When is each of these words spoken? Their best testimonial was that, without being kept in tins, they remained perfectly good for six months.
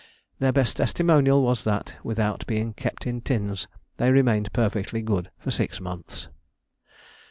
Their 0.39 0.51
best 0.51 0.77
testimonial 0.77 1.43
was 1.43 1.63
that, 1.63 1.95
without 2.03 2.47
being 2.47 2.73
kept 2.73 3.05
in 3.05 3.21
tins, 3.21 3.67
they 3.97 4.09
remained 4.09 4.51
perfectly 4.51 5.03
good 5.03 5.29
for 5.37 5.51
six 5.51 5.79
months. 5.79 6.27